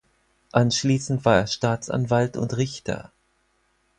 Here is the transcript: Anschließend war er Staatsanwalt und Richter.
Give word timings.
Anschließend 0.51 1.25
war 1.25 1.35
er 1.41 1.45
Staatsanwalt 1.45 2.35
und 2.35 2.57
Richter. 2.57 3.11